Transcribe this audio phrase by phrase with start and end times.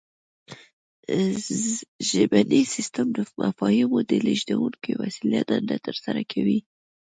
[2.09, 6.59] ژبنی سیستم د مفاهیمو د لیږدونکې وسیلې دنده ترسره کوي